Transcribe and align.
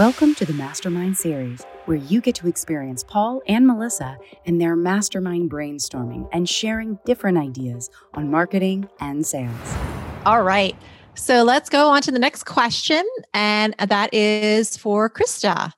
Welcome 0.00 0.34
to 0.36 0.46
the 0.46 0.54
Mastermind 0.54 1.18
Series, 1.18 1.62
where 1.84 1.98
you 1.98 2.22
get 2.22 2.34
to 2.36 2.48
experience 2.48 3.04
Paul 3.04 3.42
and 3.46 3.66
Melissa 3.66 4.16
in 4.46 4.56
their 4.56 4.74
mastermind 4.74 5.50
brainstorming 5.50 6.26
and 6.32 6.48
sharing 6.48 6.98
different 7.04 7.36
ideas 7.36 7.90
on 8.14 8.30
marketing 8.30 8.88
and 9.00 9.26
sales. 9.26 9.76
All 10.24 10.42
right. 10.42 10.74
So 11.16 11.42
let's 11.42 11.68
go 11.68 11.90
on 11.90 12.00
to 12.00 12.12
the 12.12 12.18
next 12.18 12.44
question. 12.44 13.04
And 13.34 13.74
that 13.78 14.14
is 14.14 14.74
for 14.74 15.10
Krista. 15.10 15.70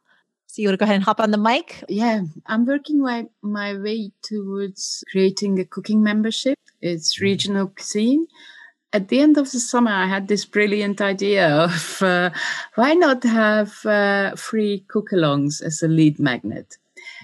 So 0.46 0.62
you 0.62 0.68
want 0.68 0.74
to 0.74 0.78
go 0.78 0.84
ahead 0.84 0.94
and 0.94 1.04
hop 1.04 1.18
on 1.18 1.32
the 1.32 1.36
mic? 1.36 1.82
Yeah, 1.88 2.22
I'm 2.46 2.64
working 2.64 3.00
my, 3.00 3.26
my 3.42 3.76
way 3.76 4.12
towards 4.22 5.02
creating 5.10 5.58
a 5.58 5.64
cooking 5.64 6.00
membership. 6.00 6.60
It's 6.80 7.16
mm-hmm. 7.16 7.24
regional 7.24 7.66
cuisine 7.66 8.28
at 8.92 9.08
the 9.08 9.20
end 9.20 9.38
of 9.38 9.50
the 9.50 9.60
summer, 9.60 9.90
I 9.90 10.06
had 10.06 10.28
this 10.28 10.44
brilliant 10.44 11.00
idea 11.00 11.48
of 11.48 12.02
uh, 12.02 12.30
why 12.74 12.94
not 12.94 13.24
have 13.24 13.84
uh, 13.86 14.36
free 14.36 14.84
cook-alongs 14.88 15.62
as 15.62 15.82
a 15.82 15.88
lead 15.88 16.18
magnet. 16.18 16.76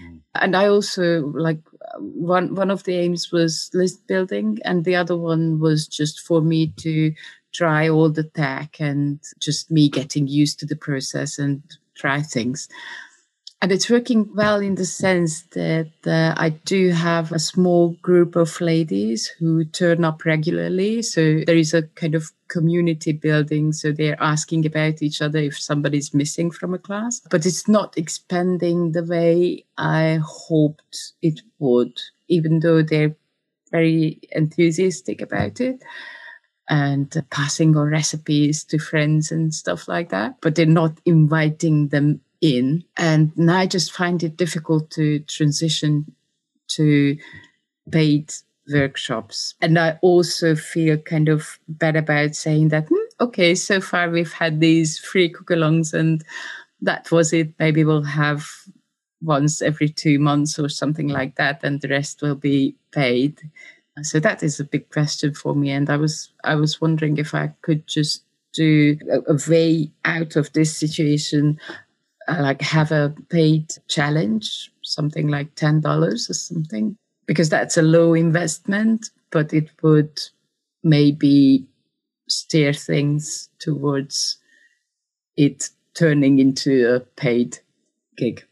Mm. 0.02 0.20
And 0.34 0.56
I 0.56 0.66
also 0.66 1.26
like 1.26 1.60
one 1.98 2.54
one 2.54 2.70
of 2.70 2.84
the 2.84 2.94
aims 2.94 3.32
was 3.32 3.70
list 3.74 4.06
building, 4.06 4.58
and 4.64 4.84
the 4.84 4.96
other 4.96 5.16
one 5.16 5.60
was 5.60 5.86
just 5.86 6.20
for 6.20 6.40
me 6.40 6.72
to 6.78 7.12
try 7.52 7.88
all 7.88 8.10
the 8.10 8.24
tech 8.24 8.80
and 8.80 9.20
just 9.40 9.70
me 9.70 9.88
getting 9.88 10.26
used 10.26 10.58
to 10.60 10.66
the 10.66 10.76
process 10.76 11.38
and 11.38 11.62
try 11.96 12.22
things. 12.22 12.68
And 13.60 13.72
it's 13.72 13.90
working 13.90 14.30
well 14.36 14.60
in 14.60 14.76
the 14.76 14.84
sense 14.84 15.42
that 15.54 15.90
uh, 16.06 16.32
I 16.36 16.50
do 16.50 16.90
have 16.90 17.32
a 17.32 17.40
small 17.40 17.96
group 18.02 18.36
of 18.36 18.60
ladies 18.60 19.26
who 19.26 19.64
turn 19.64 20.04
up 20.04 20.24
regularly. 20.24 21.02
So 21.02 21.40
there 21.44 21.56
is 21.56 21.74
a 21.74 21.82
kind 21.82 22.14
of 22.14 22.30
community 22.46 23.10
building. 23.10 23.72
So 23.72 23.90
they're 23.90 24.20
asking 24.22 24.64
about 24.64 25.02
each 25.02 25.20
other 25.20 25.40
if 25.40 25.58
somebody's 25.58 26.14
missing 26.14 26.52
from 26.52 26.72
a 26.72 26.78
class, 26.78 27.20
but 27.30 27.44
it's 27.46 27.66
not 27.66 27.98
expanding 27.98 28.92
the 28.92 29.02
way 29.02 29.64
I 29.76 30.20
hoped 30.24 31.14
it 31.20 31.40
would, 31.58 32.00
even 32.28 32.60
though 32.60 32.82
they're 32.82 33.16
very 33.72 34.20
enthusiastic 34.30 35.20
about 35.20 35.60
it 35.60 35.82
and 36.68 37.24
passing 37.30 37.76
on 37.76 37.88
recipes 37.88 38.62
to 38.64 38.78
friends 38.78 39.32
and 39.32 39.52
stuff 39.52 39.88
like 39.88 40.10
that, 40.10 40.36
but 40.42 40.54
they're 40.54 40.66
not 40.66 41.00
inviting 41.04 41.88
them 41.88 42.20
in. 42.40 42.84
And 42.96 43.36
now 43.36 43.58
I 43.58 43.66
just 43.66 43.92
find 43.92 44.22
it 44.22 44.36
difficult 44.36 44.90
to 44.92 45.20
transition 45.20 46.14
to 46.68 47.16
paid 47.90 48.32
workshops. 48.72 49.54
And 49.60 49.78
I 49.78 49.98
also 50.02 50.54
feel 50.54 50.98
kind 50.98 51.28
of 51.28 51.58
bad 51.68 51.96
about 51.96 52.34
saying 52.34 52.68
that, 52.68 52.88
hmm, 52.88 53.24
okay, 53.24 53.54
so 53.54 53.80
far 53.80 54.10
we've 54.10 54.32
had 54.32 54.60
these 54.60 54.98
free 54.98 55.28
cook 55.28 55.48
alongs 55.48 55.94
and 55.94 56.24
that 56.82 57.10
was 57.10 57.32
it. 57.32 57.52
Maybe 57.58 57.84
we'll 57.84 58.02
have 58.02 58.48
once 59.20 59.62
every 59.62 59.88
two 59.88 60.18
months 60.18 60.58
or 60.58 60.68
something 60.68 61.08
like 61.08 61.36
that, 61.36 61.64
and 61.64 61.80
the 61.80 61.88
rest 61.88 62.22
will 62.22 62.36
be 62.36 62.76
paid. 62.92 63.40
So 64.02 64.20
that 64.20 64.42
is 64.42 64.60
a 64.60 64.64
big 64.64 64.88
question 64.90 65.34
for 65.34 65.54
me. 65.54 65.70
And 65.70 65.90
I 65.90 65.96
was 65.96 66.32
I 66.44 66.54
was 66.54 66.80
wondering 66.80 67.16
if 67.16 67.34
I 67.34 67.52
could 67.62 67.86
just 67.86 68.22
do 68.52 68.96
a, 69.10 69.32
a 69.32 69.38
way 69.48 69.90
out 70.04 70.36
of 70.36 70.52
this 70.52 70.76
situation 70.76 71.58
Uh, 72.28 72.42
like 72.42 72.60
have 72.60 72.92
a 72.92 73.14
paid 73.30 73.72
challenge, 73.88 74.70
something 74.82 75.28
like 75.28 75.54
$10 75.54 75.84
or 76.04 76.34
something, 76.34 76.96
because 77.26 77.48
that's 77.48 77.76
a 77.76 77.82
low 77.82 78.12
investment, 78.12 79.10
but 79.30 79.54
it 79.54 79.70
would 79.82 80.20
maybe 80.82 81.66
steer 82.28 82.72
things 82.72 83.48
towards 83.58 84.36
it 85.36 85.70
turning 85.94 86.38
into 86.38 86.94
a 86.94 87.00
paid 87.00 87.58
gig. 88.16 88.44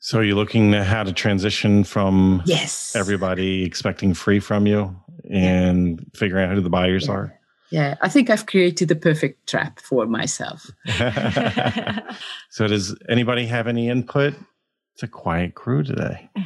So, 0.00 0.18
are 0.18 0.24
you 0.24 0.34
looking 0.34 0.74
at 0.74 0.86
how 0.86 1.02
to 1.02 1.12
transition 1.12 1.84
from 1.84 2.42
yes 2.46 2.96
everybody 2.96 3.64
expecting 3.64 4.14
free 4.14 4.40
from 4.40 4.66
you 4.66 4.96
and 5.30 6.04
figuring 6.14 6.48
out 6.48 6.54
who 6.54 6.62
the 6.62 6.70
buyers 6.70 7.06
yeah. 7.06 7.12
are? 7.12 7.37
Yeah 7.70 7.96
i 8.02 8.08
think 8.08 8.30
i've 8.30 8.46
created 8.46 8.88
the 8.88 8.96
perfect 8.96 9.46
trap 9.48 9.80
for 9.80 10.06
myself. 10.06 10.70
So 12.50 12.66
does 12.66 12.96
anybody 13.08 13.46
have 13.46 13.68
any 13.68 13.88
input? 13.88 14.34
It's 14.94 15.02
a 15.02 15.08
quiet 15.08 15.54
crew 15.54 15.82
today. 15.82 16.28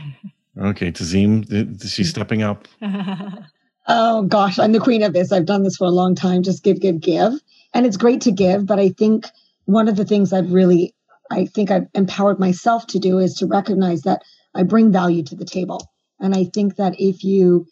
Okay 0.60 0.92
tazim 0.92 1.50
is 1.82 1.92
she 1.92 2.04
stepping 2.04 2.42
up? 2.42 2.68
Oh 3.88 4.22
gosh 4.24 4.58
i'm 4.58 4.72
the 4.72 4.80
queen 4.80 5.02
of 5.02 5.14
this. 5.14 5.32
I've 5.32 5.46
done 5.46 5.62
this 5.62 5.76
for 5.76 5.86
a 5.86 5.90
long 5.90 6.14
time. 6.14 6.42
Just 6.42 6.62
give 6.62 6.78
give 6.78 7.00
give. 7.00 7.32
And 7.72 7.86
it's 7.86 7.96
great 7.96 8.20
to 8.22 8.32
give 8.32 8.66
but 8.66 8.78
i 8.78 8.90
think 8.90 9.26
one 9.64 9.88
of 9.88 9.96
the 9.96 10.04
things 10.04 10.32
i've 10.34 10.52
really 10.52 10.94
i 11.30 11.46
think 11.46 11.70
i've 11.70 11.88
empowered 11.94 12.38
myself 12.38 12.86
to 12.88 12.98
do 12.98 13.18
is 13.18 13.34
to 13.36 13.46
recognize 13.46 14.02
that 14.02 14.22
i 14.54 14.62
bring 14.62 14.92
value 14.92 15.22
to 15.22 15.36
the 15.36 15.46
table. 15.46 15.80
And 16.20 16.34
i 16.34 16.44
think 16.44 16.76
that 16.76 17.00
if 17.00 17.24
you 17.24 17.66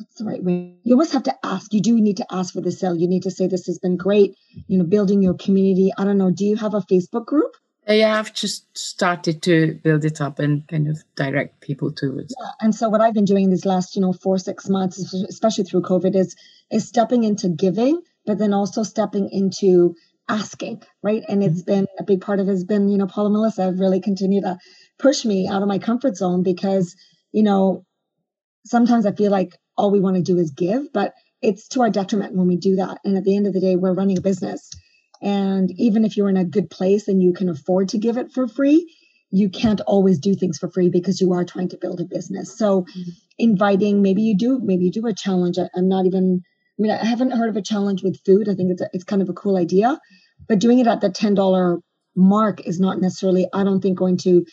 what's 0.00 0.16
the 0.16 0.24
right 0.24 0.42
way? 0.42 0.74
You 0.82 0.94
always 0.94 1.12
have 1.12 1.24
to 1.24 1.34
ask. 1.44 1.72
You 1.72 1.80
do 1.80 2.00
need 2.00 2.16
to 2.18 2.26
ask 2.30 2.54
for 2.54 2.60
the 2.60 2.72
sale. 2.72 2.96
You 2.96 3.08
need 3.08 3.22
to 3.24 3.30
say, 3.30 3.46
This 3.46 3.66
has 3.66 3.78
been 3.78 3.96
great, 3.96 4.36
you 4.66 4.78
know, 4.78 4.84
building 4.84 5.22
your 5.22 5.34
community. 5.34 5.92
I 5.96 6.04
don't 6.04 6.18
know. 6.18 6.30
Do 6.30 6.44
you 6.44 6.56
have 6.56 6.74
a 6.74 6.80
Facebook 6.80 7.26
group? 7.26 7.56
Uh, 7.88 7.94
yeah, 7.94 8.18
I've 8.18 8.34
just 8.34 8.76
started 8.76 9.42
to 9.42 9.74
build 9.82 10.04
it 10.04 10.20
up 10.20 10.38
and 10.38 10.66
kind 10.68 10.86
of 10.86 11.02
direct 11.16 11.60
people 11.60 11.92
to 11.92 12.18
it. 12.18 12.32
Yeah. 12.38 12.50
And 12.60 12.74
so 12.74 12.88
what 12.88 13.00
I've 13.00 13.14
been 13.14 13.24
doing 13.24 13.50
these 13.50 13.64
last, 13.64 13.96
you 13.96 14.02
know, 14.02 14.12
four, 14.12 14.38
six 14.38 14.68
months, 14.68 14.98
especially 15.14 15.64
through 15.64 15.82
COVID, 15.82 16.14
is 16.14 16.36
is 16.70 16.86
stepping 16.86 17.24
into 17.24 17.48
giving, 17.48 18.00
but 18.26 18.38
then 18.38 18.52
also 18.52 18.82
stepping 18.82 19.28
into 19.30 19.96
asking, 20.28 20.82
right? 21.02 21.24
And 21.28 21.42
it's 21.42 21.62
been 21.62 21.86
a 21.98 22.04
big 22.04 22.20
part 22.20 22.38
of 22.38 22.48
it 22.48 22.52
has 22.52 22.64
been, 22.64 22.88
you 22.88 22.98
know, 22.98 23.06
Paul 23.06 23.26
and 23.26 23.32
Melissa 23.34 23.64
have 23.64 23.80
really 23.80 24.00
continued 24.00 24.44
to 24.44 24.58
push 24.98 25.24
me 25.24 25.48
out 25.48 25.62
of 25.62 25.68
my 25.68 25.78
comfort 25.78 26.16
zone 26.16 26.42
because, 26.42 26.94
you 27.32 27.42
know, 27.42 27.84
sometimes 28.64 29.06
I 29.06 29.12
feel 29.12 29.32
like 29.32 29.56
all 29.80 29.90
we 29.90 30.00
want 30.00 30.16
to 30.16 30.22
do 30.22 30.38
is 30.38 30.50
give, 30.50 30.92
but 30.92 31.14
it's 31.40 31.68
to 31.68 31.80
our 31.80 31.90
detriment 31.90 32.34
when 32.34 32.46
we 32.46 32.56
do 32.56 32.76
that. 32.76 32.98
And 33.04 33.16
at 33.16 33.24
the 33.24 33.34
end 33.34 33.46
of 33.46 33.54
the 33.54 33.60
day, 33.60 33.76
we're 33.76 33.94
running 33.94 34.18
a 34.18 34.20
business. 34.20 34.68
And 35.22 35.70
even 35.78 36.04
if 36.04 36.16
you're 36.16 36.28
in 36.28 36.36
a 36.36 36.44
good 36.44 36.70
place 36.70 37.08
and 37.08 37.22
you 37.22 37.32
can 37.32 37.48
afford 37.48 37.88
to 37.90 37.98
give 37.98 38.18
it 38.18 38.32
for 38.32 38.46
free, 38.46 38.94
you 39.30 39.48
can't 39.48 39.80
always 39.82 40.18
do 40.18 40.34
things 40.34 40.58
for 40.58 40.70
free 40.70 40.90
because 40.90 41.20
you 41.20 41.32
are 41.32 41.44
trying 41.44 41.68
to 41.68 41.78
build 41.78 42.00
a 42.00 42.04
business. 42.04 42.56
So 42.58 42.82
mm-hmm. 42.82 43.10
inviting, 43.38 44.02
maybe 44.02 44.22
you 44.22 44.36
do, 44.36 44.60
maybe 44.62 44.84
you 44.84 44.90
do 44.90 45.06
a 45.06 45.14
challenge. 45.14 45.58
I, 45.58 45.68
am 45.76 45.88
not 45.88 46.04
even, 46.06 46.42
I 46.78 46.82
mean, 46.82 46.90
I 46.90 47.04
haven't 47.04 47.30
heard 47.30 47.48
of 47.48 47.56
a 47.56 47.62
challenge 47.62 48.02
with 48.02 48.20
food. 48.26 48.48
I 48.48 48.54
think 48.54 48.72
it's, 48.72 48.82
a, 48.82 48.90
it's 48.92 49.04
kind 49.04 49.22
of 49.22 49.28
a 49.28 49.34
cool 49.34 49.56
idea, 49.56 49.98
but 50.48 50.58
doing 50.58 50.78
it 50.78 50.86
at 50.86 51.00
the 51.00 51.10
$10 51.10 51.80
mark 52.16 52.66
is 52.66 52.80
not 52.80 53.00
necessarily, 53.00 53.46
I 53.52 53.64
don't 53.64 53.80
think 53.80 53.98
going 53.98 54.18
to 54.18 54.44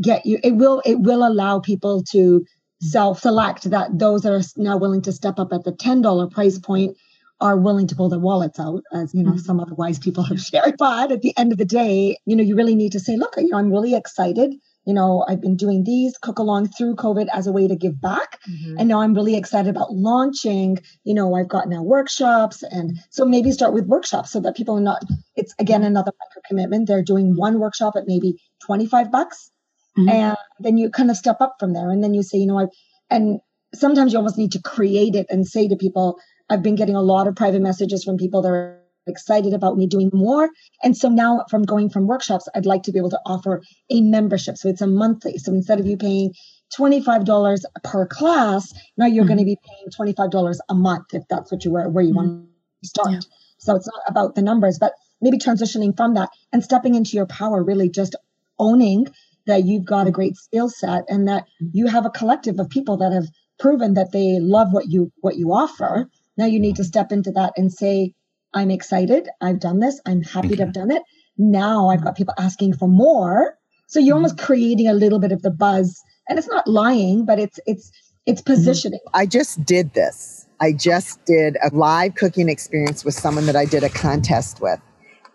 get 0.00 0.24
you, 0.24 0.38
it 0.42 0.52
will, 0.52 0.80
it 0.86 1.00
will 1.00 1.26
allow 1.26 1.58
people 1.58 2.04
to 2.12 2.44
self-select 2.80 3.70
that 3.70 3.98
those 3.98 4.22
that 4.22 4.32
are 4.32 4.42
now 4.56 4.76
willing 4.76 5.02
to 5.02 5.12
step 5.12 5.38
up 5.38 5.52
at 5.52 5.64
the 5.64 5.72
$10 5.72 6.30
price 6.30 6.58
point 6.58 6.96
are 7.40 7.56
willing 7.56 7.86
to 7.86 7.96
pull 7.96 8.08
their 8.08 8.18
wallets 8.18 8.60
out, 8.60 8.82
as 8.92 9.14
you 9.14 9.22
know, 9.22 9.30
mm-hmm. 9.30 9.40
some 9.40 9.60
other 9.60 9.74
wise 9.74 9.98
people 9.98 10.22
have 10.22 10.40
shared. 10.50 10.74
But 10.78 11.10
at 11.12 11.22
the 11.22 11.36
end 11.36 11.52
of 11.52 11.58
the 11.58 11.64
day, 11.64 12.18
you 12.26 12.36
know, 12.36 12.42
you 12.42 12.56
really 12.56 12.74
need 12.74 12.92
to 12.92 13.00
say, 13.00 13.16
look, 13.16 13.34
you 13.36 13.48
know, 13.48 13.58
I'm 13.58 13.70
really 13.70 13.94
excited. 13.94 14.54
You 14.86 14.94
know, 14.94 15.24
I've 15.28 15.40
been 15.40 15.56
doing 15.56 15.84
these 15.84 16.16
cook 16.18 16.38
along 16.38 16.68
through 16.68 16.96
COVID 16.96 17.28
as 17.32 17.46
a 17.46 17.52
way 17.52 17.68
to 17.68 17.76
give 17.76 18.00
back. 18.00 18.40
Mm-hmm. 18.48 18.78
And 18.78 18.88
now 18.88 19.00
I'm 19.00 19.14
really 19.14 19.36
excited 19.36 19.68
about 19.68 19.92
launching. 19.92 20.78
You 21.04 21.14
know, 21.14 21.34
I've 21.34 21.48
got 21.48 21.68
now 21.68 21.82
workshops. 21.82 22.62
And 22.62 22.98
so 23.10 23.24
maybe 23.24 23.52
start 23.52 23.74
with 23.74 23.86
workshops 23.86 24.30
so 24.30 24.40
that 24.40 24.56
people 24.56 24.76
are 24.76 24.82
not, 24.82 25.02
it's 25.36 25.54
again 25.58 25.84
another 25.84 26.12
micro 26.18 26.42
commitment. 26.48 26.88
They're 26.88 27.02
doing 27.02 27.36
one 27.36 27.58
workshop 27.58 27.94
at 27.96 28.06
maybe 28.06 28.40
25 28.64 29.12
bucks 29.12 29.50
Mm-hmm. 29.98 30.08
And 30.08 30.36
then 30.58 30.78
you 30.78 30.90
kind 30.90 31.10
of 31.10 31.16
step 31.16 31.40
up 31.40 31.56
from 31.58 31.72
there. 31.72 31.90
And 31.90 32.02
then 32.02 32.14
you 32.14 32.22
say, 32.22 32.38
you 32.38 32.46
know, 32.46 32.60
I, 32.60 32.66
and 33.10 33.40
sometimes 33.74 34.12
you 34.12 34.18
almost 34.18 34.38
need 34.38 34.52
to 34.52 34.62
create 34.62 35.14
it 35.14 35.26
and 35.30 35.46
say 35.46 35.68
to 35.68 35.76
people, 35.76 36.18
I've 36.48 36.62
been 36.62 36.74
getting 36.74 36.96
a 36.96 37.02
lot 37.02 37.28
of 37.28 37.36
private 37.36 37.62
messages 37.62 38.04
from 38.04 38.16
people 38.16 38.42
that 38.42 38.48
are 38.48 38.80
excited 39.06 39.54
about 39.54 39.76
me 39.76 39.86
doing 39.86 40.10
more. 40.12 40.50
And 40.82 40.96
so 40.96 41.08
now 41.08 41.44
from 41.50 41.62
going 41.62 41.90
from 41.90 42.06
workshops, 42.06 42.48
I'd 42.54 42.66
like 42.66 42.84
to 42.84 42.92
be 42.92 42.98
able 42.98 43.10
to 43.10 43.20
offer 43.24 43.62
a 43.90 44.00
membership. 44.00 44.56
So 44.56 44.68
it's 44.68 44.80
a 44.80 44.86
monthly. 44.86 45.38
So 45.38 45.52
instead 45.52 45.80
of 45.80 45.86
you 45.86 45.96
paying 45.96 46.34
$25 46.76 47.62
per 47.82 48.06
class, 48.06 48.72
now 48.96 49.06
you're 49.06 49.24
mm-hmm. 49.24 49.28
going 49.28 49.38
to 49.38 49.44
be 49.44 49.58
paying 49.64 50.14
$25 50.14 50.58
a 50.68 50.74
month 50.74 51.14
if 51.14 51.22
that's 51.28 51.50
what 51.50 51.64
you 51.64 51.72
were, 51.72 51.88
where 51.88 52.04
you 52.04 52.14
mm-hmm. 52.14 52.28
want 52.28 52.48
to 52.82 52.88
start. 52.88 53.12
Yeah. 53.12 53.20
So 53.58 53.76
it's 53.76 53.86
not 53.86 54.02
about 54.06 54.34
the 54.34 54.42
numbers, 54.42 54.78
but 54.78 54.92
maybe 55.20 55.38
transitioning 55.38 55.96
from 55.96 56.14
that 56.14 56.30
and 56.52 56.62
stepping 56.64 56.94
into 56.94 57.16
your 57.16 57.26
power, 57.26 57.62
really 57.62 57.90
just 57.90 58.16
owning 58.58 59.08
that 59.46 59.64
you've 59.64 59.84
got 59.84 60.06
a 60.06 60.10
great 60.10 60.36
skill 60.36 60.68
set 60.68 61.04
and 61.08 61.28
that 61.28 61.44
you 61.72 61.86
have 61.86 62.06
a 62.06 62.10
collective 62.10 62.58
of 62.58 62.68
people 62.68 62.96
that 62.98 63.12
have 63.12 63.26
proven 63.58 63.94
that 63.94 64.12
they 64.12 64.38
love 64.40 64.68
what 64.72 64.88
you 64.88 65.12
what 65.20 65.36
you 65.36 65.52
offer. 65.52 66.08
Now 66.36 66.46
you 66.46 66.60
need 66.60 66.76
to 66.76 66.84
step 66.84 67.12
into 67.12 67.30
that 67.32 67.52
and 67.56 67.72
say, 67.72 68.14
I'm 68.54 68.70
excited. 68.70 69.28
I've 69.40 69.60
done 69.60 69.80
this. 69.80 70.00
I'm 70.06 70.22
happy 70.22 70.48
okay. 70.48 70.56
to 70.56 70.64
have 70.64 70.72
done 70.72 70.90
it. 70.90 71.02
Now 71.36 71.88
I've 71.88 72.02
got 72.02 72.16
people 72.16 72.34
asking 72.38 72.74
for 72.74 72.88
more. 72.88 73.56
So 73.86 74.00
you're 74.00 74.14
almost 74.14 74.36
mm-hmm. 74.36 74.46
creating 74.46 74.88
a 74.88 74.94
little 74.94 75.18
bit 75.18 75.32
of 75.32 75.42
the 75.42 75.50
buzz. 75.50 76.02
And 76.28 76.38
it's 76.38 76.48
not 76.48 76.66
lying, 76.66 77.24
but 77.24 77.38
it's 77.38 77.60
it's 77.66 77.90
it's 78.26 78.40
mm-hmm. 78.40 78.52
positioning. 78.52 79.00
I 79.14 79.26
just 79.26 79.64
did 79.64 79.94
this. 79.94 80.46
I 80.60 80.72
just 80.72 81.24
did 81.24 81.56
a 81.62 81.74
live 81.74 82.14
cooking 82.14 82.48
experience 82.48 83.04
with 83.04 83.14
someone 83.14 83.46
that 83.46 83.56
I 83.56 83.64
did 83.64 83.82
a 83.82 83.88
contest 83.88 84.60
with. 84.60 84.80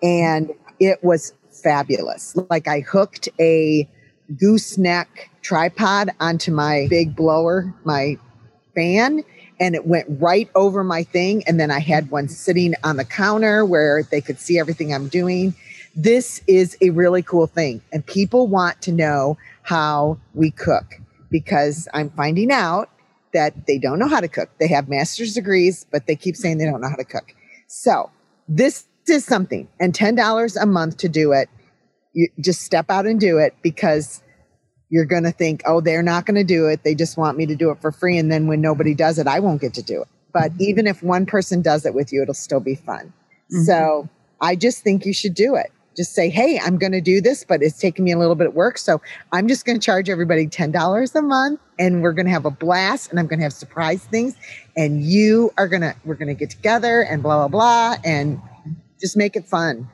And 0.04 0.52
it 0.80 1.04
was 1.04 1.34
fabulous. 1.64 2.36
Like 2.50 2.68
I 2.68 2.82
hooked 2.82 3.30
a 3.40 3.90
gooseneck 4.38 5.30
tripod 5.42 6.10
onto 6.20 6.52
my 6.52 6.88
big 6.90 7.16
blower, 7.16 7.74
my 7.84 8.18
fan, 8.74 9.24
and 9.60 9.76
it 9.76 9.86
went 9.86 10.06
right 10.10 10.50
over 10.56 10.84
my 10.84 11.04
thing. 11.04 11.44
And 11.48 11.60
then 11.60 11.72
I 11.72 11.80
had 11.80 12.12
one 12.12 12.28
sitting 12.28 12.74
on 12.84 12.98
the 12.98 13.06
counter 13.06 13.64
where 13.66 14.04
they 14.04 14.22
could 14.22 14.40
see 14.40 14.60
everything 14.60 14.94
I'm 14.94 15.08
doing. 15.08 15.56
This 15.96 16.42
is 16.48 16.78
a 16.82 16.90
really 16.90 17.22
cool 17.22 17.48
thing. 17.48 17.82
And 17.94 18.06
people 18.06 18.48
want 18.48 18.82
to 18.84 18.92
know 18.92 19.38
how 19.64 20.18
we 20.34 20.52
cook 20.52 21.00
because 21.32 21.88
I'm 21.94 22.10
finding 22.10 22.52
out 22.52 22.90
that 23.34 23.68
they 23.68 23.78
don't 23.78 24.00
know 24.00 24.08
how 24.08 24.20
to 24.20 24.28
cook. 24.28 24.50
They 24.60 24.68
have 24.68 24.88
master's 24.88 25.34
degrees, 25.34 25.86
but 25.92 26.08
they 26.08 26.16
keep 26.16 26.36
saying 26.36 26.58
they 26.58 26.66
don't 26.66 26.82
know 26.82 26.90
how 26.90 26.96
to 26.96 27.06
cook. 27.06 27.34
So 27.68 28.10
this 28.48 28.86
is 29.08 29.26
something 29.26 29.68
and 29.80 29.94
$10 29.94 30.62
a 30.62 30.66
month 30.66 30.98
to 30.98 31.10
do 31.10 31.32
it. 31.32 31.50
You 32.16 32.30
just 32.40 32.64
step 32.64 32.90
out 32.90 33.06
and 33.06 33.20
do 33.20 33.38
it 33.38 33.56
because 33.62 34.24
you're 34.90 35.06
going 35.06 35.24
to 35.24 35.32
think, 35.32 35.62
oh, 35.66 35.82
they're 35.82 36.02
not 36.02 36.26
going 36.26 36.36
to 36.36 36.44
do 36.44 36.68
it. 36.68 36.84
They 36.84 36.96
just 36.96 37.18
want 37.18 37.38
me 37.38 37.46
to 37.46 37.56
do 37.56 37.70
it 37.70 37.80
for 37.82 37.92
free. 37.92 38.18
And 38.18 38.32
then 38.32 38.48
when 38.48 38.62
nobody 38.62 38.96
does 38.96 39.20
it, 39.20 39.28
I 39.28 39.40
won't 39.40 39.62
get 39.62 39.74
to 39.76 39.84
do 39.84 40.02
it. 40.02 40.08
But 40.34 40.54
mm-hmm. 40.54 40.64
even 40.64 40.88
if 40.88 41.04
one 41.04 41.28
person 41.28 41.62
does 41.62 41.86
it 41.86 41.94
with 41.94 42.12
you, 42.12 42.24
it'll 42.24 42.34
still 42.34 42.60
be 42.60 42.76
fun. 42.76 43.14
Mm-hmm. 43.54 43.64
So 43.64 44.10
I 44.42 44.56
just 44.56 44.84
think 44.84 45.06
you 45.06 45.14
should 45.14 45.36
do 45.36 45.56
it 45.56 45.72
just 45.96 46.14
say, 46.14 46.30
Hey, 46.30 46.60
I'm 46.60 46.78
going 46.78 46.92
to 46.92 47.02
do 47.02 47.22
this, 47.22 47.44
but 47.44 47.64
it's 47.64 47.80
taking 47.80 48.06
me 48.06 48.12
a 48.12 48.18
little 48.18 48.36
bit 48.36 48.48
of 48.48 48.54
work. 48.54 48.78
So 48.78 49.02
I'm 49.32 49.48
just 49.48 49.66
going 49.66 49.80
to 49.80 49.84
charge 49.84 50.10
everybody 50.10 50.48
$10 50.48 51.16
a 51.16 51.22
month 51.22 51.60
and 51.80 52.02
we're 52.02 52.14
going 52.14 52.26
to 52.26 52.32
have 52.32 52.46
a 52.46 52.52
blast 52.52 53.10
and 53.10 53.20
I'm 53.20 53.28
going 53.28 53.40
to 53.40 53.44
have 53.44 53.54
surprise 53.54 54.04
things. 54.06 54.36
And 54.76 55.04
you 55.04 55.52
are 55.58 55.68
going 55.68 55.82
to, 55.82 55.96
we're 56.04 56.16
going 56.16 56.28
to 56.28 56.34
get 56.34 56.50
together 56.50 57.02
and 57.02 57.24
blah, 57.24 57.48
blah, 57.48 57.48
blah. 57.48 57.96
And 58.04 58.42
just 59.00 59.18
make 59.18 59.36
it 59.36 59.46
fun. 59.46 59.90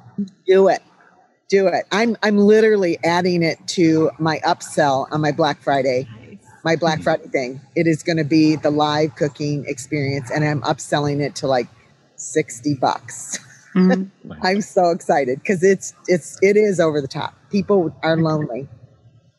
Do 0.45 0.67
it. 0.67 0.81
Do 1.51 1.67
it. 1.67 1.85
I'm, 1.91 2.17
I'm 2.23 2.37
literally 2.37 2.97
adding 3.03 3.43
it 3.43 3.59
to 3.67 4.09
my 4.17 4.39
upsell 4.39 5.07
on 5.11 5.21
my 5.21 5.31
Black 5.31 5.61
Friday 5.61 6.07
my 6.63 6.75
Black 6.75 7.01
Friday 7.01 7.27
thing. 7.27 7.61
It 7.75 7.87
is 7.87 8.03
going 8.03 8.17
to 8.17 8.23
be 8.23 8.55
the 8.55 8.69
live 8.69 9.15
cooking 9.15 9.65
experience, 9.67 10.29
and 10.31 10.43
I'm 10.43 10.61
upselling 10.61 11.21
it 11.21 11.35
to 11.35 11.47
like 11.47 11.67
60 12.15 12.75
bucks. 12.75 13.39
Mm-hmm. 13.75 14.33
I'm 14.43 14.61
so 14.61 14.89
excited 14.91 15.39
because 15.39 15.63
it's 15.63 15.93
it's 16.07 16.37
it 16.41 16.57
is 16.57 16.79
over 16.79 17.01
the 17.01 17.07
top. 17.07 17.33
People 17.49 17.95
are 18.03 18.17
lonely. 18.17 18.67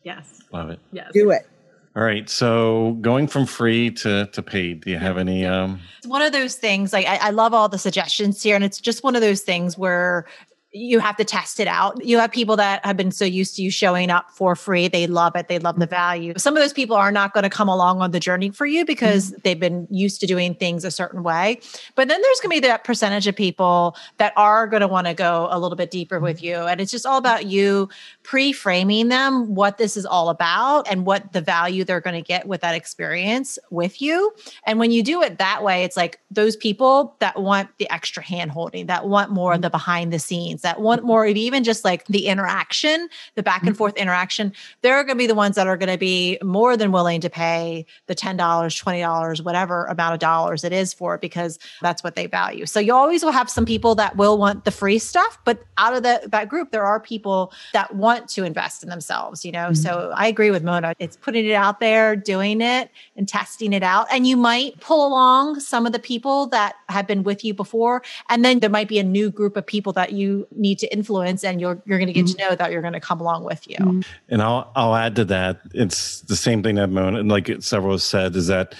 Yes. 0.03 0.41
Love 0.51 0.69
it. 0.69 0.79
Yes. 0.91 1.11
Do 1.13 1.31
it. 1.31 1.47
All 1.95 2.03
right. 2.03 2.27
So 2.27 2.97
going 3.01 3.27
from 3.27 3.45
free 3.45 3.91
to, 3.91 4.25
to 4.25 4.41
paid, 4.41 4.81
do 4.83 4.91
you 4.91 4.97
have 4.97 5.17
any? 5.17 5.45
Um... 5.45 5.79
It's 5.99 6.07
one 6.07 6.23
of 6.23 6.31
those 6.31 6.55
things. 6.55 6.91
Like 6.91 7.05
I, 7.05 7.27
I 7.27 7.29
love 7.29 7.53
all 7.53 7.69
the 7.69 7.77
suggestions 7.77 8.41
here, 8.41 8.55
and 8.55 8.63
it's 8.63 8.81
just 8.81 9.03
one 9.03 9.15
of 9.15 9.21
those 9.21 9.41
things 9.41 9.77
where 9.77 10.25
you 10.73 10.99
have 10.99 11.15
to 11.17 11.23
test 11.23 11.59
it 11.59 11.67
out. 11.67 12.03
You 12.03 12.17
have 12.17 12.31
people 12.31 12.55
that 12.55 12.83
have 12.83 12.97
been 12.97 13.11
so 13.11 13.25
used 13.25 13.55
to 13.55 13.61
you 13.61 13.69
showing 13.69 14.09
up 14.09 14.31
for 14.31 14.55
free. 14.55 14.87
They 14.87 15.05
love 15.05 15.35
it. 15.35 15.47
They 15.47 15.59
love 15.59 15.79
the 15.79 15.85
value. 15.85 16.33
Some 16.37 16.57
of 16.57 16.63
those 16.63 16.73
people 16.73 16.95
are 16.95 17.11
not 17.11 17.31
going 17.33 17.43
to 17.43 17.49
come 17.49 17.69
along 17.69 18.01
on 18.01 18.09
the 18.09 18.19
journey 18.19 18.49
for 18.49 18.65
you 18.65 18.83
because 18.83 19.31
mm-hmm. 19.31 19.41
they've 19.43 19.59
been 19.59 19.87
used 19.91 20.19
to 20.21 20.25
doing 20.25 20.55
things 20.55 20.83
a 20.83 20.89
certain 20.89 21.21
way. 21.21 21.59
But 21.93 22.07
then 22.07 22.19
there's 22.19 22.39
going 22.39 22.55
to 22.57 22.61
be 22.61 22.67
that 22.67 22.83
percentage 22.83 23.27
of 23.27 23.35
people 23.35 23.95
that 24.17 24.33
are 24.35 24.65
going 24.65 24.81
to 24.81 24.87
want 24.87 25.05
to 25.05 25.13
go 25.13 25.47
a 25.51 25.59
little 25.59 25.75
bit 25.75 25.91
deeper 25.91 26.19
with 26.19 26.41
you. 26.41 26.55
And 26.55 26.81
it's 26.81 26.91
just 26.91 27.05
all 27.05 27.19
about 27.19 27.45
you 27.45 27.87
pre-framing 28.23 29.09
them 29.09 29.53
what 29.53 29.77
this 29.77 29.95
is 29.95 30.07
all 30.07 30.29
about 30.29 30.89
and 30.89 31.05
what 31.05 31.33
the 31.33 31.41
value 31.41 31.83
they're 31.83 32.01
going 32.01 32.15
to 32.15 32.27
get 32.27 32.47
with 32.47 32.61
that 32.61 32.73
experience 32.73 33.59
with 33.69 34.01
you. 34.01 34.33
And 34.65 34.79
when 34.79 34.89
you 34.89 35.03
do 35.03 35.21
it 35.21 35.37
that 35.37 35.63
way, 35.63 35.83
it's 35.83 35.97
like 35.97 36.19
those 36.31 36.55
people 36.55 37.15
that 37.19 37.39
want 37.39 37.69
the 37.77 37.89
extra 37.91 38.23
hand 38.23 38.49
holding, 38.49 38.87
that 38.87 39.07
want 39.07 39.29
more 39.29 39.53
of 39.53 39.61
the 39.61 39.69
behind 39.69 40.11
the 40.11 40.19
scenes, 40.19 40.62
that 40.63 40.81
want 40.81 41.03
more 41.03 41.25
of 41.25 41.35
even 41.35 41.63
just 41.63 41.85
like 41.85 42.05
the 42.07 42.27
interaction, 42.27 43.07
the 43.35 43.43
back 43.43 43.61
and 43.61 43.69
mm-hmm. 43.69 43.77
forth 43.77 43.95
interaction, 43.95 44.51
they're 44.81 45.03
going 45.03 45.15
to 45.17 45.21
be 45.21 45.27
the 45.27 45.35
ones 45.35 45.55
that 45.55 45.67
are 45.67 45.77
going 45.77 45.91
to 45.91 45.97
be 45.97 46.37
more 46.43 46.75
than 46.75 46.91
willing 46.91 47.21
to 47.21 47.29
pay 47.29 47.85
the 48.07 48.15
$10, 48.15 48.37
$20, 48.37 49.45
whatever 49.45 49.85
amount 49.85 50.13
of 50.13 50.19
dollars 50.19 50.63
it 50.63 50.73
is 50.73 50.93
for 50.93 51.15
it 51.15 51.21
because 51.21 51.59
that's 51.81 52.03
what 52.03 52.15
they 52.15 52.25
value. 52.25 52.65
So 52.65 52.79
you 52.79 52.93
always 52.93 53.23
will 53.23 53.31
have 53.31 53.49
some 53.49 53.65
people 53.65 53.93
that 53.95 54.17
will 54.17 54.37
want 54.37 54.65
the 54.65 54.71
free 54.71 54.97
stuff, 54.97 55.37
but 55.45 55.63
out 55.77 55.93
of 55.93 56.03
the, 56.03 56.21
that 56.27 56.49
group, 56.49 56.71
there 56.71 56.85
are 56.85 56.99
people 56.99 57.53
that 57.73 57.93
want 57.93 58.23
want 58.23 58.29
to 58.29 58.43
invest 58.43 58.83
in 58.83 58.89
themselves, 58.89 59.43
you 59.43 59.51
know? 59.51 59.67
Mm-hmm. 59.67 59.73
So 59.75 60.11
I 60.15 60.27
agree 60.27 60.51
with 60.51 60.63
Mona. 60.63 60.93
It's 60.99 61.17
putting 61.17 61.45
it 61.45 61.53
out 61.53 61.79
there, 61.79 62.15
doing 62.15 62.61
it 62.61 62.89
and 63.17 63.27
testing 63.27 63.73
it 63.73 63.83
out. 63.83 64.07
And 64.11 64.27
you 64.27 64.37
might 64.37 64.79
pull 64.79 65.07
along 65.07 65.59
some 65.59 65.85
of 65.85 65.91
the 65.91 65.99
people 65.99 66.47
that 66.47 66.75
have 66.89 67.07
been 67.07 67.23
with 67.23 67.43
you 67.43 67.53
before. 67.53 68.01
And 68.29 68.43
then 68.45 68.59
there 68.59 68.69
might 68.69 68.87
be 68.87 68.99
a 68.99 69.03
new 69.03 69.29
group 69.29 69.57
of 69.57 69.65
people 69.65 69.93
that 69.93 70.13
you 70.13 70.47
need 70.55 70.79
to 70.79 70.93
influence 70.93 71.43
and 71.43 71.59
you're, 71.59 71.81
you're 71.85 71.97
going 71.97 72.07
to 72.07 72.13
get 72.13 72.25
mm-hmm. 72.25 72.37
to 72.37 72.49
know 72.49 72.55
that 72.55 72.71
you're 72.71 72.81
going 72.81 72.93
to 72.93 72.99
come 72.99 73.19
along 73.21 73.43
with 73.43 73.69
you. 73.69 73.77
Mm-hmm. 73.77 74.01
And 74.29 74.41
I'll, 74.41 74.71
I'll 74.75 74.95
add 74.95 75.15
to 75.17 75.25
that. 75.25 75.61
It's 75.73 76.21
the 76.21 76.35
same 76.35 76.63
thing 76.63 76.75
that 76.75 76.89
Mona, 76.89 77.19
and 77.19 77.29
like 77.29 77.49
several 77.61 77.97
said, 77.99 78.35
is 78.35 78.47
that 78.47 78.75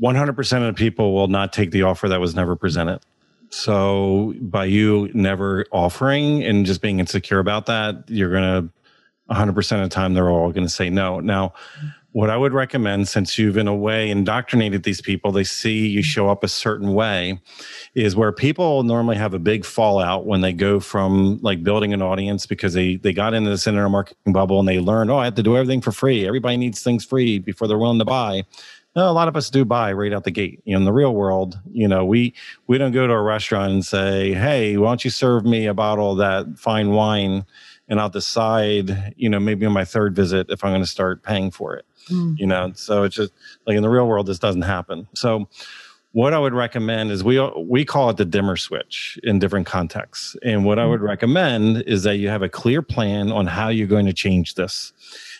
100% 0.00 0.68
of 0.68 0.74
the 0.74 0.78
people 0.78 1.14
will 1.14 1.28
not 1.28 1.52
take 1.52 1.70
the 1.70 1.82
offer 1.82 2.08
that 2.08 2.20
was 2.20 2.34
never 2.34 2.56
presented. 2.56 3.00
So 3.50 4.34
by 4.40 4.64
you 4.64 5.10
never 5.14 5.64
offering 5.70 6.42
and 6.42 6.66
just 6.66 6.80
being 6.80 6.98
insecure 6.98 7.38
about 7.38 7.66
that, 7.66 8.04
you're 8.08 8.30
going 8.30 8.68
to 8.68 9.34
100% 9.34 9.82
of 9.82 9.88
the 9.88 9.94
time 9.94 10.14
they're 10.14 10.28
all 10.28 10.50
going 10.50 10.66
to 10.66 10.72
say 10.72 10.90
no. 10.90 11.20
Now, 11.20 11.54
what 12.14 12.30
I 12.30 12.36
would 12.36 12.52
recommend, 12.52 13.08
since 13.08 13.38
you've 13.38 13.56
in 13.56 13.66
a 13.66 13.74
way 13.74 14.08
indoctrinated 14.08 14.84
these 14.84 15.00
people, 15.00 15.32
they 15.32 15.42
see 15.42 15.88
you 15.88 15.98
mm-hmm. 15.98 16.04
show 16.04 16.28
up 16.28 16.44
a 16.44 16.48
certain 16.48 16.94
way, 16.94 17.40
is 17.96 18.14
where 18.14 18.30
people 18.30 18.84
normally 18.84 19.16
have 19.16 19.34
a 19.34 19.40
big 19.40 19.64
fallout 19.64 20.24
when 20.24 20.40
they 20.40 20.52
go 20.52 20.78
from 20.78 21.40
like 21.42 21.64
building 21.64 21.92
an 21.92 22.00
audience 22.00 22.46
because 22.46 22.72
they 22.72 22.96
they 22.96 23.12
got 23.12 23.34
into 23.34 23.50
this 23.50 23.66
internet 23.66 23.90
marketing 23.90 24.32
bubble 24.32 24.60
and 24.60 24.68
they 24.68 24.78
learned, 24.78 25.10
oh, 25.10 25.16
I 25.16 25.24
have 25.24 25.34
to 25.34 25.42
do 25.42 25.56
everything 25.56 25.80
for 25.80 25.90
free. 25.90 26.24
Everybody 26.24 26.56
needs 26.56 26.84
things 26.84 27.04
free 27.04 27.40
before 27.40 27.66
they're 27.66 27.78
willing 27.78 27.98
to 27.98 28.04
buy 28.04 28.44
a 28.96 29.12
lot 29.12 29.28
of 29.28 29.36
us 29.36 29.50
do 29.50 29.64
buy 29.64 29.92
right 29.92 30.12
out 30.12 30.24
the 30.24 30.30
gate. 30.30 30.60
You 30.64 30.74
know, 30.74 30.78
in 30.78 30.84
the 30.84 30.92
real 30.92 31.14
world, 31.14 31.58
you 31.72 31.88
know, 31.88 32.04
we 32.04 32.32
we 32.66 32.78
don't 32.78 32.92
go 32.92 33.06
to 33.06 33.12
a 33.12 33.22
restaurant 33.22 33.72
and 33.72 33.84
say, 33.84 34.32
"Hey, 34.34 34.76
why 34.76 34.88
don't 34.88 35.04
you 35.04 35.10
serve 35.10 35.44
me 35.44 35.66
a 35.66 35.74
bottle 35.74 36.12
of 36.12 36.18
that 36.18 36.58
fine 36.58 36.90
wine?" 36.90 37.44
And 37.88 38.00
I'll 38.00 38.10
decide, 38.10 39.14
you 39.16 39.28
know, 39.28 39.38
maybe 39.38 39.66
on 39.66 39.72
my 39.72 39.84
third 39.84 40.16
visit 40.16 40.46
if 40.48 40.64
I'm 40.64 40.70
going 40.70 40.82
to 40.82 40.86
start 40.86 41.22
paying 41.22 41.50
for 41.50 41.74
it. 41.76 41.84
Mm. 42.08 42.38
You 42.38 42.46
know, 42.46 42.72
so 42.74 43.02
it's 43.02 43.14
just 43.14 43.32
like 43.66 43.76
in 43.76 43.82
the 43.82 43.88
real 43.88 44.06
world, 44.06 44.26
this 44.26 44.38
doesn't 44.38 44.62
happen. 44.62 45.06
So, 45.14 45.48
what 46.12 46.32
I 46.32 46.38
would 46.38 46.54
recommend 46.54 47.10
is 47.10 47.24
we 47.24 47.40
we 47.58 47.84
call 47.84 48.08
it 48.08 48.18
the 48.18 48.24
dimmer 48.24 48.56
switch 48.56 49.18
in 49.24 49.40
different 49.40 49.66
contexts. 49.66 50.36
And 50.44 50.64
what 50.64 50.78
I 50.78 50.86
would 50.86 51.00
mm. 51.00 51.08
recommend 51.08 51.82
is 51.88 52.04
that 52.04 52.16
you 52.16 52.28
have 52.28 52.42
a 52.42 52.48
clear 52.48 52.82
plan 52.82 53.32
on 53.32 53.46
how 53.46 53.68
you're 53.68 53.88
going 53.88 54.06
to 54.06 54.12
change 54.12 54.54
this. 54.54 54.92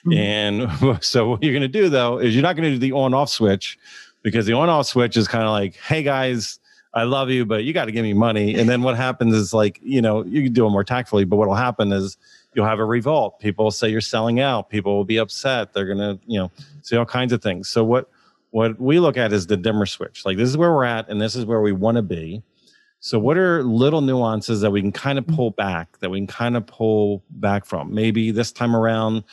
Mm-hmm. 0.04 0.12
And 0.18 1.02
so 1.04 1.28
what 1.28 1.42
you're 1.42 1.52
going 1.52 1.62
to 1.62 1.68
do 1.68 1.88
though 1.88 2.18
is 2.18 2.34
you're 2.34 2.42
not 2.42 2.56
going 2.56 2.68
to 2.68 2.72
do 2.72 2.78
the 2.78 2.92
on 2.92 3.14
off 3.14 3.28
switch 3.28 3.78
because 4.22 4.46
the 4.46 4.54
on 4.54 4.68
off 4.68 4.86
switch 4.86 5.16
is 5.16 5.28
kind 5.28 5.44
of 5.44 5.50
like, 5.50 5.76
hey 5.76 6.02
guys, 6.02 6.58
I 6.94 7.02
love 7.02 7.28
you, 7.30 7.44
but 7.44 7.64
you 7.64 7.72
got 7.72 7.86
to 7.86 7.92
give 7.92 8.04
me 8.04 8.12
money. 8.12 8.54
And 8.54 8.68
then 8.68 8.82
what 8.82 8.96
happens 8.96 9.34
is 9.34 9.52
like, 9.52 9.80
you 9.82 10.00
know, 10.00 10.24
you 10.24 10.44
can 10.44 10.52
do 10.52 10.66
it 10.66 10.70
more 10.70 10.84
tactfully, 10.84 11.24
but 11.24 11.36
what 11.36 11.48
will 11.48 11.56
happen 11.56 11.92
is 11.92 12.16
you'll 12.54 12.66
have 12.66 12.78
a 12.78 12.84
revolt. 12.84 13.40
People 13.40 13.64
will 13.64 13.72
say 13.72 13.88
you're 13.88 14.00
selling 14.00 14.40
out. 14.40 14.70
People 14.70 14.96
will 14.96 15.04
be 15.04 15.16
upset. 15.16 15.72
They're 15.72 15.86
going 15.86 15.98
to, 15.98 16.18
you 16.26 16.38
know, 16.38 16.52
say 16.82 16.96
all 16.96 17.04
kinds 17.04 17.32
of 17.32 17.42
things. 17.42 17.68
So 17.68 17.82
what, 17.82 18.08
what 18.50 18.80
we 18.80 19.00
look 19.00 19.16
at 19.16 19.32
is 19.32 19.48
the 19.48 19.56
dimmer 19.56 19.86
switch. 19.86 20.24
Like 20.24 20.36
this 20.36 20.48
is 20.48 20.56
where 20.56 20.72
we're 20.72 20.84
at 20.84 21.08
and 21.08 21.20
this 21.20 21.34
is 21.34 21.44
where 21.44 21.60
we 21.60 21.72
want 21.72 21.96
to 21.96 22.02
be. 22.02 22.42
So 23.00 23.18
what 23.18 23.36
are 23.36 23.62
little 23.62 24.00
nuances 24.00 24.60
that 24.62 24.70
we 24.70 24.80
can 24.80 24.92
kind 24.92 25.18
of 25.18 25.26
pull 25.26 25.50
back, 25.50 25.98
that 25.98 26.08
we 26.08 26.20
can 26.20 26.26
kind 26.26 26.56
of 26.56 26.66
pull 26.66 27.22
back 27.28 27.66
from? 27.66 27.92
Maybe 27.92 28.30
this 28.30 28.50
time 28.50 28.74
around, 28.74 29.24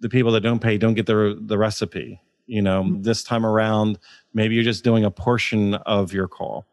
the 0.00 0.08
people 0.08 0.32
that 0.32 0.40
don't 0.40 0.58
pay 0.58 0.76
don't 0.76 0.92
get 0.92 1.06
the 1.06 1.38
the 1.40 1.56
recipe. 1.56 2.20
You 2.46 2.62
know, 2.62 2.82
mm-hmm. 2.82 3.02
this 3.02 3.24
time 3.24 3.46
around, 3.46 3.98
maybe 4.34 4.54
you're 4.54 4.64
just 4.64 4.84
doing 4.84 5.04
a 5.04 5.10
portion 5.10 5.74
of 5.74 6.12
your 6.12 6.28
call. 6.28 6.66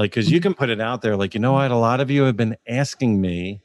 Like, 0.00 0.12
because 0.12 0.30
you 0.30 0.38
mm-hmm. 0.38 0.44
can 0.44 0.54
put 0.54 0.70
it 0.70 0.80
out 0.80 1.02
there, 1.02 1.14
like, 1.14 1.34
you 1.34 1.40
know 1.40 1.52
what? 1.52 1.70
A 1.70 1.76
lot 1.76 2.00
of 2.00 2.10
you 2.10 2.22
have 2.22 2.34
been 2.34 2.56
asking 2.66 3.20
me 3.20 3.60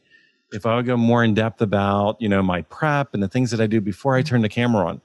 if 0.51 0.65
I 0.65 0.75
would 0.75 0.85
go 0.85 0.97
more 0.97 1.23
in 1.23 1.33
depth 1.33 1.61
about, 1.61 2.21
you 2.21 2.27
know, 2.27 2.43
my 2.43 2.61
prep 2.63 3.13
and 3.13 3.23
the 3.23 3.29
things 3.29 3.51
that 3.51 3.61
I 3.61 3.67
do 3.67 3.79
before 3.79 4.17
I 4.17 4.21
turn 4.21 4.41
the 4.41 4.49
camera 4.49 4.85
on. 4.85 5.01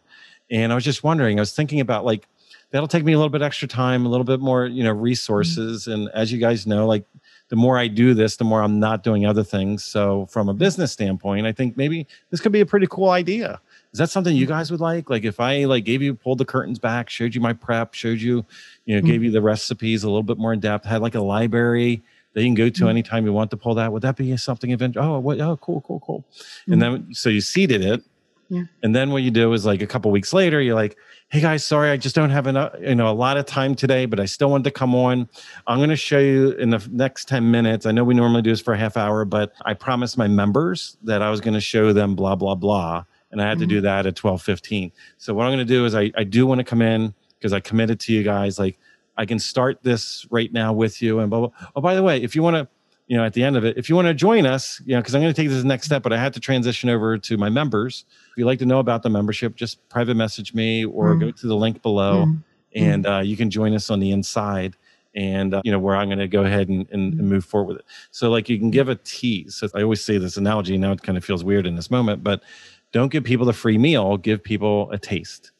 And 0.50 0.72
I 0.72 0.74
was 0.74 0.82
just 0.82 1.04
wondering, 1.04 1.38
I 1.38 1.42
was 1.42 1.54
thinking 1.54 1.78
about 1.78 2.04
like, 2.04 2.26
that'll 2.72 2.88
take 2.88 3.04
me 3.04 3.12
a 3.12 3.16
little 3.16 3.30
bit 3.30 3.42
extra 3.42 3.68
time, 3.68 4.06
a 4.06 4.08
little 4.08 4.24
bit 4.24 4.40
more, 4.40 4.66
you 4.66 4.82
know, 4.82 4.90
resources. 4.90 5.82
Mm-hmm. 5.84 5.92
And 5.92 6.10
as 6.14 6.32
you 6.32 6.38
guys 6.38 6.66
know, 6.66 6.84
like 6.84 7.04
the 7.48 7.54
more 7.54 7.78
I 7.78 7.86
do 7.86 8.12
this, 8.12 8.34
the 8.34 8.44
more 8.44 8.60
I'm 8.60 8.80
not 8.80 9.04
doing 9.04 9.24
other 9.24 9.44
things. 9.44 9.84
So 9.84 10.26
from 10.26 10.48
a 10.48 10.54
business 10.54 10.90
standpoint, 10.90 11.46
I 11.46 11.52
think 11.52 11.76
maybe 11.76 12.08
this 12.30 12.40
could 12.40 12.50
be 12.50 12.60
a 12.60 12.66
pretty 12.66 12.88
cool 12.90 13.10
idea. 13.10 13.60
Is 13.92 13.98
that 13.98 14.10
something 14.10 14.36
you 14.36 14.46
guys 14.46 14.70
would 14.70 14.80
like? 14.80 15.10
Like 15.10 15.24
if 15.24 15.40
I 15.40 15.64
like 15.64 15.84
gave 15.84 16.00
you 16.00 16.14
pulled 16.14 16.38
the 16.38 16.44
curtains 16.44 16.78
back, 16.78 17.10
showed 17.10 17.34
you 17.34 17.40
my 17.40 17.52
prep, 17.52 17.94
showed 17.94 18.20
you, 18.20 18.44
you 18.84 18.94
know, 18.94 19.00
mm-hmm. 19.00 19.10
gave 19.10 19.24
you 19.24 19.30
the 19.30 19.42
recipes 19.42 20.04
a 20.04 20.08
little 20.08 20.22
bit 20.22 20.38
more 20.38 20.52
in 20.52 20.60
depth, 20.60 20.84
had 20.84 21.02
like 21.02 21.16
a 21.16 21.20
library 21.20 22.02
that 22.34 22.42
you 22.42 22.46
can 22.46 22.54
go 22.54 22.68
to 22.68 22.80
mm-hmm. 22.80 22.88
anytime 22.88 23.24
you 23.24 23.32
want 23.32 23.50
to 23.50 23.56
pull 23.56 23.74
that. 23.74 23.92
Would 23.92 24.02
that 24.02 24.16
be 24.16 24.36
something 24.36 24.70
event? 24.70 24.96
Oh, 24.96 25.18
what? 25.18 25.40
Oh, 25.40 25.56
cool, 25.56 25.80
cool, 25.80 26.00
cool. 26.00 26.24
Mm-hmm. 26.30 26.72
And 26.72 26.82
then 26.82 27.14
so 27.14 27.28
you 27.28 27.40
seeded 27.40 27.84
it. 27.84 28.02
Yeah. 28.48 28.64
And 28.82 28.94
then 28.94 29.10
what 29.10 29.22
you 29.22 29.30
do 29.30 29.52
is 29.52 29.64
like 29.64 29.80
a 29.80 29.86
couple 29.86 30.10
weeks 30.10 30.32
later, 30.32 30.60
you're 30.60 30.74
like, 30.74 30.96
hey 31.28 31.40
guys, 31.40 31.64
sorry, 31.64 31.90
I 31.90 31.96
just 31.96 32.16
don't 32.16 32.30
have 32.30 32.48
enough, 32.48 32.74
you 32.80 32.96
know, 32.96 33.08
a 33.08 33.14
lot 33.14 33.36
of 33.36 33.46
time 33.46 33.76
today, 33.76 34.06
but 34.06 34.18
I 34.18 34.24
still 34.24 34.50
wanted 34.50 34.64
to 34.64 34.72
come 34.72 34.92
on. 34.92 35.28
I'm 35.68 35.78
going 35.78 35.90
to 35.90 35.96
show 35.96 36.18
you 36.18 36.50
in 36.52 36.70
the 36.70 36.84
next 36.90 37.28
10 37.28 37.48
minutes. 37.48 37.86
I 37.86 37.92
know 37.92 38.02
we 38.02 38.14
normally 38.14 38.42
do 38.42 38.50
this 38.50 38.60
for 38.60 38.74
a 38.74 38.76
half 38.76 38.96
hour, 38.96 39.24
but 39.24 39.52
I 39.64 39.74
promised 39.74 40.18
my 40.18 40.26
members 40.26 40.96
that 41.04 41.22
I 41.22 41.30
was 41.30 41.40
going 41.40 41.54
to 41.54 41.60
show 41.60 41.92
them 41.92 42.16
blah, 42.16 42.34
blah, 42.34 42.56
blah. 42.56 43.04
And 43.30 43.40
I 43.40 43.46
had 43.46 43.54
mm-hmm. 43.54 43.60
to 43.60 43.66
do 43.66 43.76
mm-hmm. 43.76 43.84
that 43.84 44.06
at 44.06 44.16
twelve 44.16 44.42
fifteen. 44.42 44.92
So 45.18 45.34
what 45.34 45.44
I'm 45.44 45.50
going 45.50 45.66
to 45.66 45.72
do 45.72 45.84
is 45.84 45.94
I, 45.94 46.10
I 46.16 46.24
do 46.24 46.46
want 46.46 46.58
to 46.58 46.64
come 46.64 46.82
in 46.82 47.14
because 47.38 47.52
I 47.52 47.60
committed 47.60 47.98
to 48.00 48.12
you 48.12 48.22
guys. 48.22 48.58
Like 48.58 48.78
I 49.16 49.26
can 49.26 49.38
start 49.38 49.82
this 49.82 50.26
right 50.30 50.52
now 50.52 50.72
with 50.72 51.02
you 51.02 51.20
and 51.20 51.30
blah, 51.30 51.40
blah. 51.40 51.50
Oh, 51.76 51.80
by 51.80 51.94
the 51.94 52.02
way, 52.02 52.22
if 52.22 52.34
you 52.34 52.42
want 52.42 52.56
to, 52.56 52.68
you 53.06 53.16
know, 53.16 53.24
at 53.24 53.32
the 53.32 53.42
end 53.42 53.56
of 53.56 53.64
it, 53.64 53.76
if 53.76 53.88
you 53.88 53.96
want 53.96 54.08
to 54.08 54.14
join 54.14 54.46
us, 54.46 54.80
you 54.86 54.94
know, 54.94 55.00
because 55.00 55.14
I'm 55.14 55.20
going 55.20 55.34
to 55.34 55.40
take 55.42 55.50
this 55.50 55.64
next 55.64 55.86
step, 55.86 56.02
but 56.02 56.12
I 56.12 56.18
had 56.18 56.32
to 56.34 56.40
transition 56.40 56.88
over 56.88 57.18
to 57.18 57.36
my 57.36 57.48
members. 57.48 58.04
If 58.30 58.38
you'd 58.38 58.46
like 58.46 58.60
to 58.60 58.66
know 58.66 58.78
about 58.78 59.02
the 59.02 59.10
membership, 59.10 59.56
just 59.56 59.86
private 59.88 60.14
message 60.14 60.54
me 60.54 60.84
or 60.84 61.14
mm. 61.14 61.20
go 61.20 61.30
to 61.32 61.46
the 61.46 61.56
link 61.56 61.82
below, 61.82 62.26
mm. 62.26 62.42
and 62.74 63.06
uh, 63.06 63.18
you 63.18 63.36
can 63.36 63.50
join 63.50 63.74
us 63.74 63.90
on 63.90 64.00
the 64.00 64.10
inside. 64.10 64.76
And 65.12 65.54
uh, 65.54 65.62
you 65.64 65.72
know 65.72 65.80
where 65.80 65.96
I'm 65.96 66.06
going 66.06 66.20
to 66.20 66.28
go 66.28 66.44
ahead 66.44 66.68
and, 66.68 66.88
and, 66.92 67.14
and, 67.14 67.28
move 67.28 67.44
forward 67.44 67.66
with 67.66 67.78
it. 67.78 67.84
So 68.12 68.30
like 68.30 68.48
you 68.48 68.60
can 68.60 68.70
give 68.70 68.88
a 68.88 68.94
tease. 68.94 69.56
So 69.56 69.68
I 69.74 69.82
always 69.82 70.00
say 70.04 70.18
this 70.18 70.36
analogy. 70.36 70.78
Now 70.78 70.92
it 70.92 71.02
kind 71.02 71.18
of 71.18 71.24
feels 71.24 71.42
weird 71.42 71.66
in 71.66 71.74
this 71.74 71.90
moment, 71.90 72.22
but 72.22 72.44
don't 72.92 73.10
give 73.10 73.24
people 73.24 73.46
the 73.46 73.52
free 73.52 73.78
meal. 73.78 74.16
Give 74.16 74.42
people 74.42 74.90
a 74.90 74.98
taste. 74.98 75.52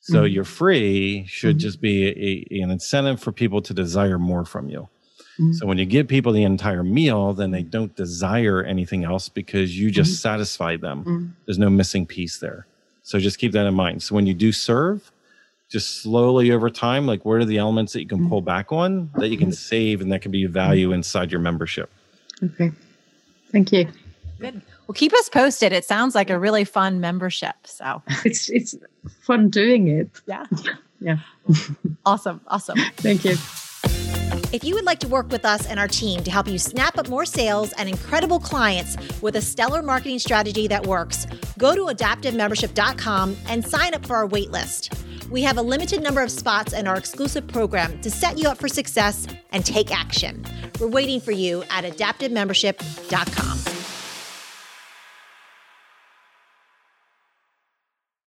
So 0.00 0.22
mm. 0.22 0.32
your 0.32 0.44
free 0.44 1.24
should 1.26 1.56
mm. 1.56 1.60
just 1.60 1.80
be 1.80 2.06
a, 2.06 2.62
an 2.62 2.70
incentive 2.70 3.20
for 3.20 3.32
people 3.32 3.60
to 3.62 3.74
desire 3.74 4.18
more 4.18 4.44
from 4.44 4.68
you. 4.68 4.88
Mm-hmm. 5.38 5.52
So 5.54 5.66
when 5.66 5.78
you 5.78 5.84
give 5.84 6.08
people 6.08 6.32
the 6.32 6.44
entire 6.44 6.82
meal, 6.82 7.34
then 7.34 7.50
they 7.50 7.62
don't 7.62 7.94
desire 7.94 8.62
anything 8.62 9.04
else 9.04 9.28
because 9.28 9.78
you 9.78 9.90
just 9.90 10.12
mm-hmm. 10.12 10.28
satisfy 10.28 10.76
them. 10.76 11.00
Mm-hmm. 11.00 11.26
There's 11.44 11.58
no 11.58 11.68
missing 11.68 12.06
piece 12.06 12.38
there. 12.38 12.66
So 13.02 13.18
just 13.18 13.38
keep 13.38 13.52
that 13.52 13.66
in 13.66 13.74
mind. 13.74 14.02
So 14.02 14.14
when 14.14 14.26
you 14.26 14.34
do 14.34 14.52
serve, 14.52 15.12
just 15.68 16.02
slowly 16.02 16.52
over 16.52 16.70
time, 16.70 17.06
like 17.06 17.24
what 17.24 17.34
are 17.34 17.44
the 17.44 17.58
elements 17.58 17.92
that 17.92 18.00
you 18.00 18.06
can 18.06 18.28
pull 18.28 18.40
back 18.40 18.72
on 18.72 19.10
that 19.16 19.28
you 19.28 19.36
can 19.36 19.52
save 19.52 20.00
and 20.00 20.12
that 20.12 20.22
can 20.22 20.30
be 20.30 20.46
value 20.46 20.92
inside 20.92 21.30
your 21.32 21.40
membership? 21.40 21.90
Okay. 22.42 22.72
Thank 23.50 23.72
you. 23.72 23.88
Good. 24.38 24.62
Well, 24.86 24.94
keep 24.94 25.12
us 25.12 25.28
posted. 25.28 25.72
It 25.72 25.84
sounds 25.84 26.14
like 26.14 26.30
a 26.30 26.38
really 26.38 26.64
fun 26.64 27.00
membership. 27.00 27.54
So 27.64 28.02
it's 28.24 28.48
it's 28.48 28.76
fun 29.20 29.50
doing 29.50 29.88
it. 29.88 30.10
Yeah. 30.26 30.44
yeah. 31.00 31.18
awesome. 32.04 32.40
Awesome. 32.48 32.78
Thank 32.96 33.24
you. 33.24 33.36
If 34.52 34.62
you 34.62 34.74
would 34.74 34.84
like 34.84 35.00
to 35.00 35.08
work 35.08 35.30
with 35.30 35.44
us 35.44 35.66
and 35.66 35.80
our 35.80 35.88
team 35.88 36.22
to 36.22 36.30
help 36.30 36.46
you 36.46 36.58
snap 36.58 36.98
up 36.98 37.08
more 37.08 37.24
sales 37.26 37.72
and 37.72 37.88
incredible 37.88 38.38
clients 38.38 38.96
with 39.20 39.34
a 39.36 39.40
stellar 39.40 39.82
marketing 39.82 40.20
strategy 40.20 40.68
that 40.68 40.86
works, 40.86 41.26
go 41.58 41.74
to 41.74 41.86
adaptivemembership.com 41.92 43.36
and 43.48 43.66
sign 43.66 43.92
up 43.94 44.06
for 44.06 44.14
our 44.16 44.28
waitlist. 44.28 44.96
We 45.30 45.42
have 45.42 45.58
a 45.58 45.62
limited 45.62 46.00
number 46.00 46.22
of 46.22 46.30
spots 46.30 46.72
in 46.72 46.86
our 46.86 46.96
exclusive 46.96 47.48
program 47.48 48.00
to 48.02 48.10
set 48.10 48.38
you 48.38 48.48
up 48.48 48.58
for 48.58 48.68
success 48.68 49.26
and 49.50 49.64
take 49.64 49.92
action. 49.92 50.44
We're 50.80 50.86
waiting 50.86 51.20
for 51.20 51.32
you 51.32 51.64
at 51.70 51.84
adaptivemembership.com. 51.84 53.75